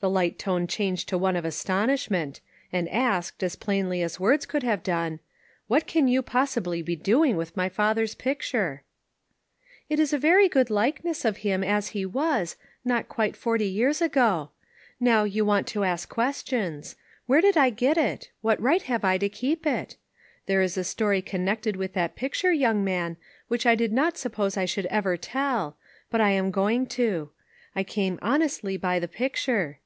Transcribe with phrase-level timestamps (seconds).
[0.00, 2.40] The light tone changed to one of astonishment,
[2.72, 5.20] and asked, as plainly as words could have done,"
[5.68, 8.82] What can you possibly be doing with my father's picture?"
[9.90, 14.00] "It is a very good likeness of him as he was, not quite forty years
[14.00, 14.52] ago.
[14.98, 16.96] Now, you want to ask questions.
[17.26, 18.30] Where did I get it?
[18.40, 19.96] What right have I to keep it?
[20.46, 23.18] There is a story connected with that picture, young man,
[23.48, 25.76] which I did not suppose I should ever tell;
[26.10, 27.32] but I am going to.
[27.76, 29.76] I came honestly by the picture.